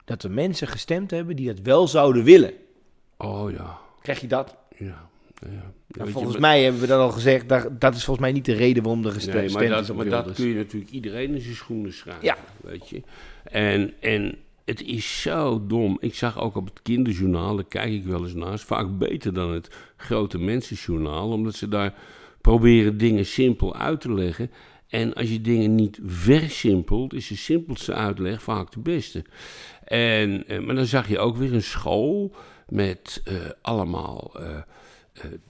[0.04, 2.52] dat er mensen gestemd hebben die dat wel zouden willen.
[3.16, 4.56] Oh ja, Krijg je dat?
[4.78, 5.11] ja.
[5.50, 6.07] Ja.
[6.07, 7.48] volgens mij hebben we dat al gezegd.
[7.48, 9.90] Dat, dat is volgens mij niet de reden waarom er gestemd Nee, maar is dat,
[9.90, 12.24] op maar dat kun je natuurlijk iedereen in zijn schoenen schrijven.
[12.24, 12.37] Ja.
[12.61, 13.02] Weet je.
[13.44, 15.96] En, en het is zo dom.
[16.00, 19.35] Ik zag ook op het kinderjournaal, daar kijk ik wel eens naar, is vaak beter
[19.35, 21.94] dan het grote mensenjournaal, omdat ze daar
[22.40, 24.50] proberen dingen simpel uit te leggen.
[24.88, 29.24] En als je dingen niet versimpelt, is de simpelste uitleg vaak de beste.
[29.85, 32.35] En, eh, maar dan zag je ook weer een school
[32.68, 34.62] met eh, allemaal, eh,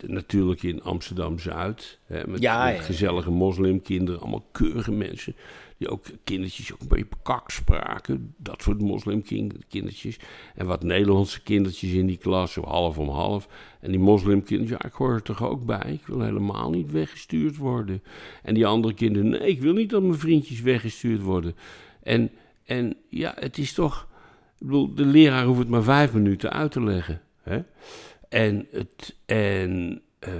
[0.07, 5.35] natuurlijk in Amsterdam-Zuid, hè, met, Ja, gezellige moslimkinderen, allemaal keurige mensen.
[5.77, 10.19] Die ook kindertjes ook een beetje kak spraken, dat soort moslimkindertjes.
[10.55, 13.49] En wat Nederlandse kindertjes in die klas, zo half om half.
[13.81, 15.93] En die moslimkinderen, ja, ik hoor er toch ook bij.
[15.93, 18.03] Ik wil helemaal niet weggestuurd worden.
[18.43, 21.55] En die andere kinderen, nee, ik wil niet dat mijn vriendjes weggestuurd worden.
[22.03, 22.31] En,
[22.65, 24.09] en ja, het is toch...
[24.59, 27.21] Ik bedoel, de leraar hoeft het maar vijf minuten uit te leggen.
[27.43, 27.63] Hè?
[28.33, 30.33] En, het, en, eh,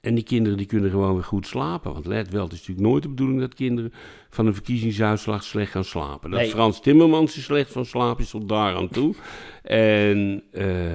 [0.00, 1.92] en die kinderen die kunnen gewoon weer goed slapen.
[1.92, 3.92] Want let wel, het is natuurlijk nooit de bedoeling dat kinderen
[4.30, 6.30] van een verkiezingsuitslag slecht gaan slapen.
[6.30, 6.50] Dat Nee.
[6.50, 9.14] Frans Timmermans er slecht van slapen is tot daar aan toe.
[9.62, 10.94] En, eh,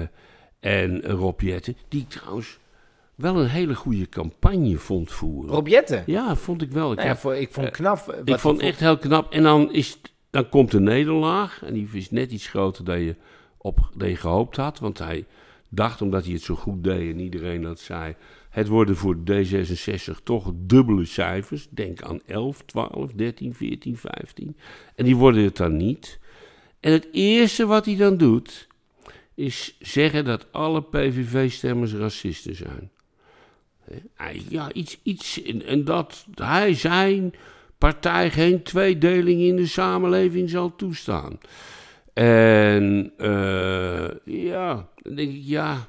[0.60, 2.58] en Rob Jetten, die ik trouwens
[3.14, 5.50] wel een hele goede campagne vond voeren.
[5.54, 6.02] Rob Jetten.
[6.06, 6.90] Ja, vond ik wel.
[6.92, 8.06] Ik, Nou ja, heb- ik vond eh, knap.
[8.06, 9.32] wat ik vond echt heel knap.
[9.32, 11.62] En dan, is, dan komt de nederlaag.
[11.64, 13.16] En die is net iets groter dan je,
[13.58, 14.78] op, dan je gehoopt had.
[14.78, 15.24] Want hij
[15.68, 18.14] dacht, omdat hij het zo goed deed en iedereen dat zei...
[18.48, 21.68] Het worden voor D66 toch dubbele cijfers.
[21.70, 24.56] Denk aan 11, 12, 13, 14, 15.
[24.94, 26.18] En die worden het dan niet.
[26.80, 28.68] En het eerste wat hij dan doet...
[29.34, 32.90] is zeggen dat alle PVV-stemmers racisten zijn.
[34.48, 35.42] Ja, iets, iets.
[35.42, 37.34] En, en dat hij zijn
[37.78, 41.38] partij geen tweedeling in de samenleving zal toestaan.
[42.18, 45.88] En eh, ja, dan denk ik, ja,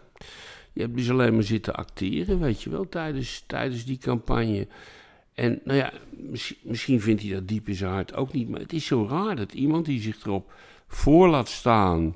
[0.74, 4.68] je hebt dus alleen maar zitten acteren, weet je wel, tijdens, tijdens die campagne.
[5.34, 8.60] En nou ja, misschien, misschien vindt hij dat diep in zijn hart ook niet, maar
[8.60, 10.54] het is zo raar dat iemand die zich erop
[10.88, 12.15] voor laat staan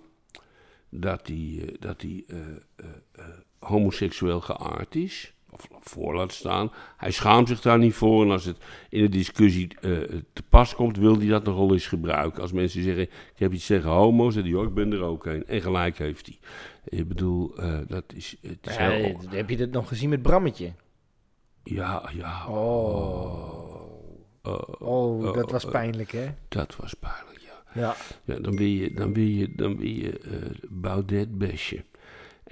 [0.90, 2.40] dat hij, eh, dat eh,
[2.76, 3.26] eh,
[3.60, 6.72] homoseksueel geaard is, of voor laat staan.
[6.98, 8.58] Hij schaamt zich daar niet voor en als het
[8.90, 9.92] in de discussie eh,
[10.34, 12.42] te pas komt, wil hij dat nogal eens gebruiken.
[12.42, 15.46] Als mensen zeggen, ik heb iets tegen homo's, dan joh, ik ben er ook een.
[15.48, 16.40] En gelijk heeft hij.
[17.00, 19.20] Ik bedoel, eh, dat is, het is Ja, heel...
[19.30, 20.74] heb je dat nog gezien met Brammetje?
[21.64, 22.48] Ja, ja,
[24.80, 26.28] Oh, dat was pijnlijk, hè?
[26.48, 27.82] dat was pijnlijk, ja.
[27.82, 27.96] Ja.
[28.24, 30.36] Ja, dan wil je, dan wil je, dan wil je eh
[30.70, 31.84] Baudet besje.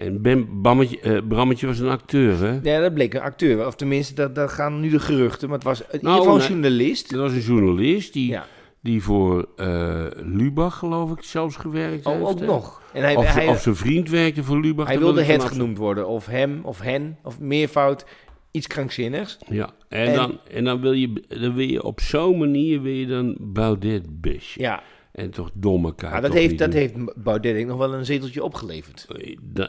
[0.02, 2.60] En ben, Bammetje, eh, Brammetje was een acteur, hè?
[2.64, 3.68] Ja, dat bleek een acteur.
[3.68, 5.48] Of tenminste, dat, dat gaan nu de geruchten.
[5.50, 7.10] Maar het was in Nou, ieder geval een journalist.
[7.12, 8.46] Dat was een journalist die, Ja.
[8.82, 12.26] die voor eh, Lubach, geloof ik, zelfs gewerkt Oh, heeft.
[12.26, 12.46] ook hè?
[12.46, 12.82] nog.
[12.94, 14.86] En hij, Of, hij, of zijn vriend werkte voor Lubach.
[14.88, 16.08] hij dat wilde ik het vanaf- genoemd worden.
[16.08, 18.06] Of hem, of hen, of meervoud.
[18.52, 19.38] Iets krankzinnigs.
[19.50, 22.94] Ja, en, En- dan, en dan, wil je, dan wil je op zo'n manier wil
[22.94, 24.60] je dan Baudet besje.
[24.60, 26.12] Ja, En toch domme kaart.
[26.12, 29.08] maar dat heeft, dat heeft Baudet nog wel een zeteltje opgeleverd.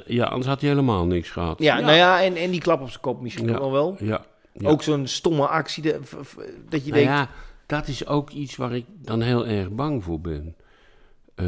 [0.06, 1.58] Ja, anders had hij helemaal niks gehad.
[1.58, 3.58] Ja, nou ja, en, en die klap op zijn kop misschien Ja.
[3.58, 3.96] nog wel.
[4.00, 4.68] Ja, ja.
[4.68, 6.00] Ook zo'n stomme actie de-
[6.68, 7.18] dat je Nou denkt...
[7.18, 7.28] ja,
[7.66, 10.56] dat is ook iets waar ik dan heel erg bang voor ben.
[11.34, 11.46] Eh,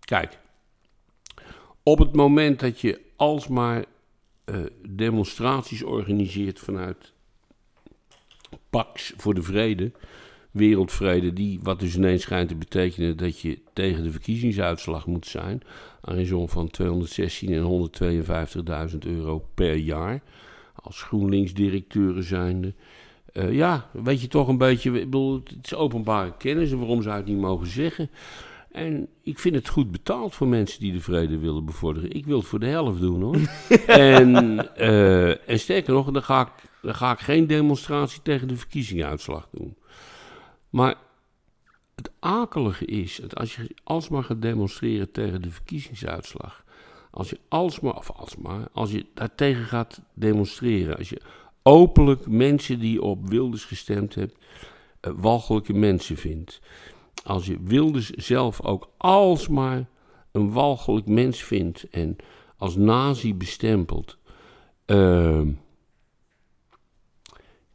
[0.00, 0.38] kijk,
[1.82, 3.84] op het moment dat je alsmaar
[4.44, 4.56] eh,
[4.88, 7.12] demonstraties organiseert vanuit
[8.70, 9.92] Pax voor de Vrede,
[10.52, 15.62] wereldvrede, die, wat dus ineens schijnt te betekenen dat je tegen de verkiezingsuitslag moet zijn,
[16.00, 17.90] aan een som van 216 en
[18.92, 20.22] 152.000 euro per jaar,
[20.74, 22.74] als GroenLinks-directeuren zijnde.
[23.32, 27.02] Eh, ja, weet je toch een beetje, ik bedoel, het is openbare kennis en waarom
[27.02, 28.10] zou het niet mogen zeggen?
[28.72, 32.12] En ik vind het goed betaald voor mensen die de vrede willen bevorderen.
[32.12, 33.36] Ik wil het voor de helft doen hoor.
[33.86, 38.56] en, eh, en sterker nog, dan ga, ik, dan ga ik geen demonstratie tegen de
[38.56, 39.74] verkiezingsuitslag doen.
[40.72, 40.96] Maar
[41.94, 46.64] het akelige is, dat als je alsmaar gaat demonstreren tegen de verkiezingsuitslag,
[47.10, 51.20] als je alsmaar, of alsmaar, als je daartegen gaat demonstreren, als je
[51.62, 54.38] openlijk mensen die op Wilders gestemd hebt,
[55.00, 56.60] eh, walgelijke mensen vindt.
[57.24, 59.86] Als je Wilders zelf ook alsmaar
[60.32, 62.16] een walgelijk mens vindt en
[62.56, 64.20] als nazi bestempelt.
[64.84, 65.48] ehm,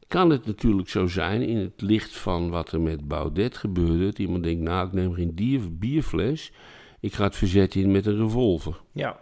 [0.07, 4.19] kan het natuurlijk zo zijn, in het licht van wat er met Baudet gebeurde, dat
[4.19, 6.51] iemand denkt, nou, ik neem geen dier, bierfles,
[6.99, 8.81] ik ga het verzet in met een revolver.
[8.91, 9.19] Ja.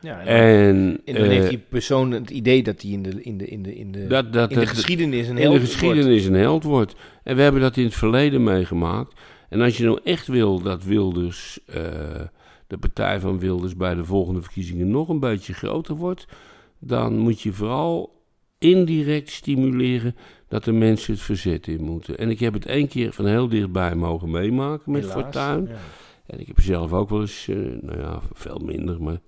[0.00, 3.22] ja en, En, en dan eh, heeft die persoon het idee dat hij in de,
[3.22, 5.60] in de, in de, in de, dat, dat, in de geschiedenis een in heel de
[5.60, 6.94] geschiedenis een held wordt.
[7.22, 9.20] En we hebben dat in het verleden meegemaakt.
[9.48, 11.82] En als je nou echt wil dat Wilders, eh,
[12.66, 16.26] de partij van Wilders, bij de volgende verkiezingen nog een beetje groter wordt,
[16.78, 18.17] dan moet je vooral
[18.58, 20.16] indirect stimuleren
[20.48, 22.18] dat de mensen het verzet in moeten.
[22.18, 25.68] En ik heb het één keer van heel dichtbij mogen meemaken met Fortuyn.
[26.26, 29.20] En ik heb zelf ook wel eens, eh, nou ja, veel minder, maar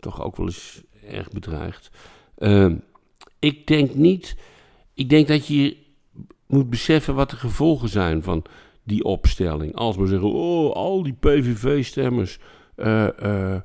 [0.00, 1.90] toch ook wel eens erg bedreigd.
[2.38, 2.76] Ehm,
[3.38, 4.36] ik denk niet,
[4.94, 5.76] ik denk dat je
[6.46, 8.44] moet beseffen wat de gevolgen zijn van
[8.82, 9.74] die opstelling.
[9.74, 12.38] Als we zeggen, oh, al die PVV-stemmers,
[12.74, 13.56] eh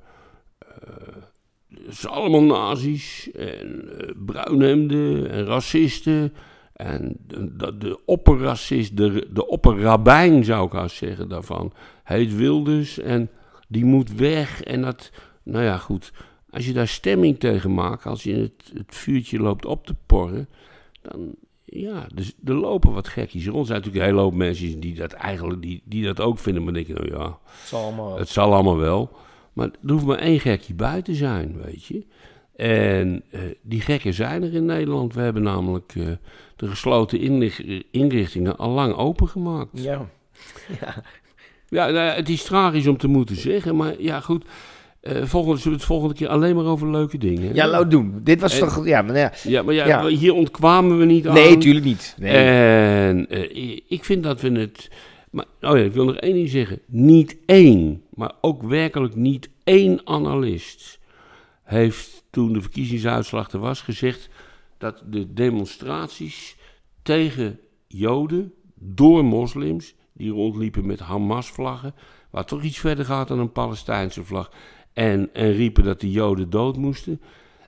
[1.85, 6.33] het zijn allemaal nazi's en eh, bruinhemden en racisten.
[6.73, 12.99] En de, de, de opperracist, de, de opperrabijn zou ik haast zeggen daarvan, heet Wilders
[12.99, 13.29] en
[13.67, 14.63] die moet weg.
[14.63, 15.11] En dat,
[15.43, 16.11] nou ja, goed.
[16.49, 20.49] Als je daar stemming tegen maakt, als je het, het vuurtje loopt op te porren,
[21.01, 23.59] dan, ja, dus er lopen wat gekkies rond.
[23.59, 26.63] Er zijn natuurlijk een hele hoop mensen die dat eigenlijk, die, die dat ook vinden,
[26.63, 28.17] maar denken, nou ja, Het zal allemaal...
[28.17, 29.11] het zal allemaal wel.
[29.55, 32.05] Maar er hoeft maar één gekje bij te zijn, weet je.
[32.55, 35.13] En eh, die gekken zijn er in Nederland.
[35.13, 36.03] We hebben namelijk eh,
[36.55, 37.19] de gesloten
[37.91, 39.69] inrichtingen al lang opengemaakt.
[39.83, 40.05] Ja.
[40.81, 41.03] ja.
[41.69, 44.45] Ja, nou het is tragisch om te moeten zeggen, maar ja, goed.
[45.01, 47.55] eh volgende, zullen we het volgende keer alleen maar over leuke dingen.
[47.55, 48.19] Ja, laat doen.
[48.23, 48.85] Dit was En- toch...
[48.85, 49.33] Ja, maar ja.
[49.43, 50.07] Ja, maar ja, Ja.
[50.07, 51.33] hier ontkwamen we niet aan.
[51.33, 52.15] Nee, tuurlijk niet.
[52.19, 52.31] Nee.
[52.31, 53.27] En
[53.87, 54.89] ik vind dat we het.
[55.35, 56.79] Maar, oh ja, ik wil nog één ding zeggen.
[56.85, 60.99] Niet één, maar ook werkelijk niet één analist
[61.63, 64.29] heeft toen de verkiezingsuitslag er was gezegd
[64.77, 66.57] dat de demonstraties
[67.01, 71.95] tegen Joden door moslims die rondliepen met Hamas-vlaggen,
[72.29, 74.51] waar toch iets verder gaat dan een Palestijnse vlag,
[74.93, 77.21] en, en riepen dat de Joden dood moesten,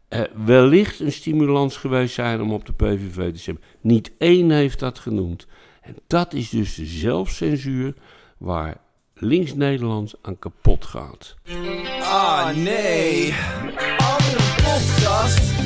[0.08, 3.64] eh, wellicht een stimulans geweest zijn om op de PVV te stemmen.
[3.82, 5.48] Niet één heeft dat genoemd.
[5.88, 7.94] En dat is dus de zelfcensuur
[8.38, 8.78] waar
[9.14, 11.36] links Nederland aan kapot gaat.
[12.02, 13.34] Ah nee,
[13.98, 15.57] andere podcast.